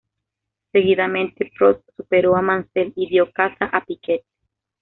Seguidamente 0.71 1.51
Prost 1.55 1.87
superó 1.95 2.35
a 2.35 2.41
Mansell 2.41 2.91
y 2.95 3.07
dio 3.07 3.31
caza 3.31 3.65
a 3.65 3.85
Piquet. 3.85 4.23